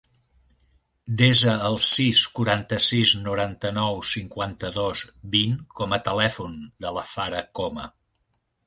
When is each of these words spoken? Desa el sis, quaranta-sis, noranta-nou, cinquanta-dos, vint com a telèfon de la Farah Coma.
Desa 1.21 1.51
el 1.67 1.77
sis, 1.87 2.21
quaranta-sis, 2.39 3.11
noranta-nou, 3.27 4.03
cinquanta-dos, 4.15 5.07
vint 5.37 5.55
com 5.81 5.95
a 6.01 6.05
telèfon 6.11 6.61
de 6.87 6.97
la 6.99 7.09
Farah 7.15 7.47
Coma. 7.61 7.91